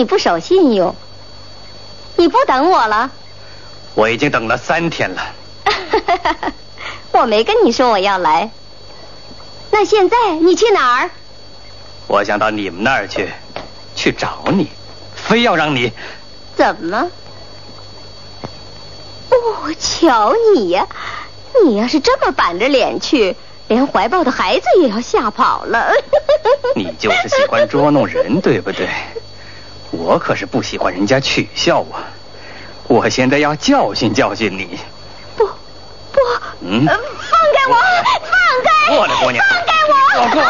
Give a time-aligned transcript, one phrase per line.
[0.00, 0.96] 你不守信用，
[2.16, 3.10] 你不等我了？
[3.94, 5.22] 我已经等了三天了。
[7.12, 8.50] 我没跟你说我要来。
[9.70, 11.10] 那现在你去哪儿？
[12.06, 13.28] 我想到你们那儿去，
[13.94, 14.70] 去找你，
[15.14, 15.92] 非要让你。
[16.56, 17.10] 怎么？
[19.28, 20.86] 哦，瞧你呀！
[21.62, 23.36] 你要是这么板着脸去，
[23.68, 25.92] 连怀抱的孩子也要吓跑了。
[26.74, 28.88] 你就是喜欢捉弄人，对不对？
[29.90, 31.96] 我可是不喜欢人家取笑我。
[32.86, 34.78] 我现在要教训教训你。
[35.36, 36.20] 不，不，
[36.60, 38.30] 嗯，放开我，放
[38.64, 38.70] 开！
[38.96, 39.72] 我的，姑娘，放开
[40.18, 40.28] 我！
[40.32, 40.48] 过来。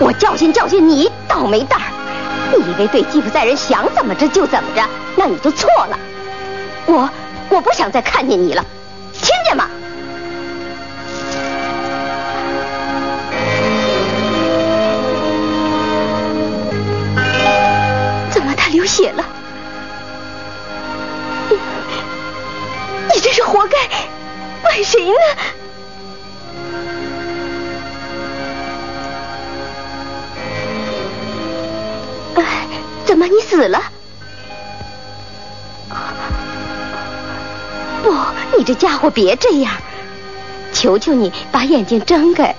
[0.00, 1.93] 我教训教训你，倒霉蛋儿！
[2.56, 4.82] 你以为对吉普赛人想怎么着就怎么着，
[5.16, 5.98] 那你就错了。
[6.86, 7.10] 我
[7.50, 8.64] 我不想再看见你了，
[9.12, 9.68] 听见吗？
[18.30, 19.24] 怎么他流血了？
[21.50, 21.56] 你
[23.14, 23.76] 你这是活该，
[24.62, 25.63] 怪谁呢？
[33.14, 33.80] 怎么你死了？
[38.02, 38.12] 不，
[38.58, 39.72] 你这家伙别这样！
[40.72, 42.56] 求求你把眼睛睁开！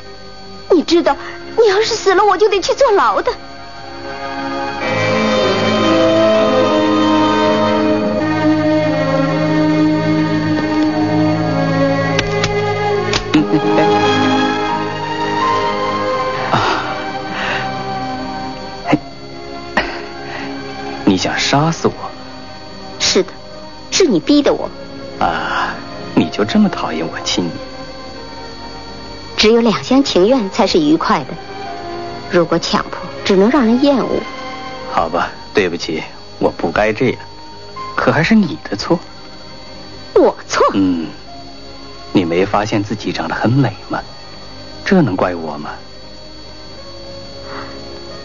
[0.72, 1.14] 你知道，
[1.58, 3.34] 你要是死了，我就得去坐牢的。
[21.56, 21.94] 杀死我？
[23.00, 23.32] 是的，
[23.90, 24.70] 是你逼的我。
[25.20, 25.74] 啊，
[26.14, 27.52] 你就这么讨厌我亲你？
[29.38, 31.28] 只有两厢情愿才是愉快的，
[32.30, 34.20] 如果强迫，只能让人厌恶。
[34.92, 36.04] 好吧，对不起，
[36.40, 37.20] 我不该这样，
[37.96, 39.00] 可还是你的错。
[40.14, 40.62] 我错？
[40.74, 41.08] 嗯，
[42.12, 44.02] 你没发现自己长得很美吗？
[44.84, 45.70] 这能怪我吗？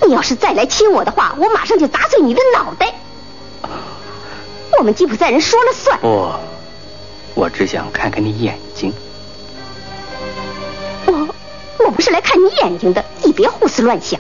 [0.05, 2.93] 你要是再来亲我的话，我马上就砸碎你的脑袋。
[4.81, 6.01] 我们吉普赛人说了算。
[6.01, 6.33] 不，
[7.35, 8.91] 我只想看看你眼睛。
[11.05, 11.29] 我
[11.85, 14.19] 我不是来看你眼睛的，你别胡思乱想。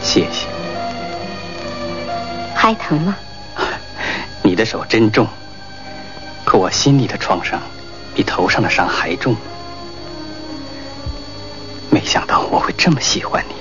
[0.00, 0.46] 谢谢。
[2.54, 3.16] 还疼吗？
[4.44, 5.26] 你的手真重，
[6.44, 7.60] 可我心里的创伤
[8.14, 9.34] 比头上的伤还重。
[11.90, 13.54] 没想到我会这么喜欢你。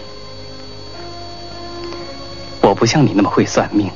[2.81, 3.91] 不像你那么会算命，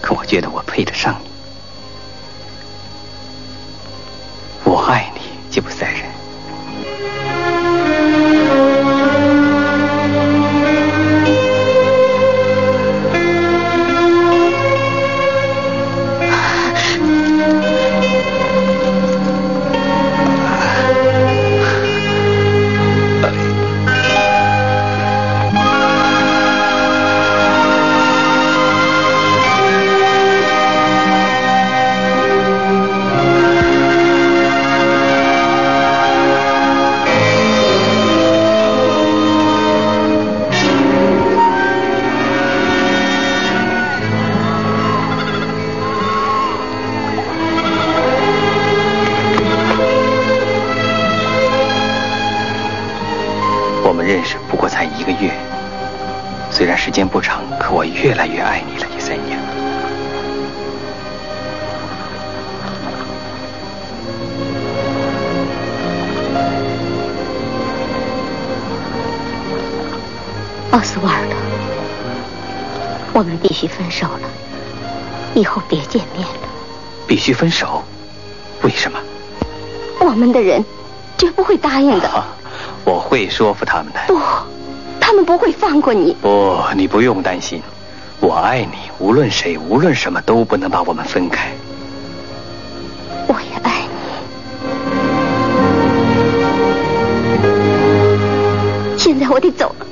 [0.00, 1.28] 可我觉得我配得上你。
[4.64, 5.20] 我爱你，
[5.50, 5.91] 吉普赛
[53.92, 55.30] 我们认识不过才一个月，
[56.50, 59.38] 虽然时间不长，可我越来越爱你了，叶三娘。
[70.70, 71.36] 奥斯瓦尔德，
[73.12, 74.20] 我们必须分手了，
[75.34, 76.48] 以后别见面了。
[77.06, 77.82] 必须分手？
[78.62, 78.98] 为什么？
[80.00, 80.64] 我们的人
[81.18, 82.08] 绝不会答应的。
[82.08, 82.26] 啊，
[82.84, 84.00] 我会说服他们的。
[84.08, 84.18] 不，
[85.00, 86.16] 他们不会放过你。
[86.20, 87.62] 不，你不用担心，
[88.20, 91.50] 我爱你，无论谁，无论什么都不能把我们分开。
[93.28, 93.82] 我也爱
[98.92, 98.98] 你。
[98.98, 99.86] 现在我得走了。